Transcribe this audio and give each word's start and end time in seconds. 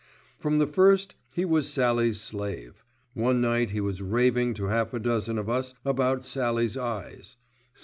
From 0.39 0.57
the 0.57 0.65
first 0.65 1.13
he 1.31 1.45
was 1.45 1.69
Sallie's 1.71 2.19
slave. 2.19 2.83
One 3.13 3.39
night 3.39 3.69
he 3.69 3.79
was 3.79 4.01
raving 4.01 4.55
to 4.55 4.65
half 4.65 4.95
a 4.95 4.99
dozen 4.99 5.37
of 5.37 5.47
us 5.47 5.75
about 5.85 6.25
Sallie's 6.25 6.75
eyes. 6.75 7.37